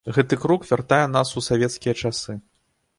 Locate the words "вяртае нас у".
0.69-1.47